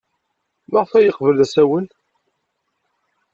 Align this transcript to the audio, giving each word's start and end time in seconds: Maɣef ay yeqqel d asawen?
Maɣef 0.71 0.91
ay 0.93 1.03
yeqqel 1.05 1.31
d 1.37 1.39
asawen? 1.45 1.85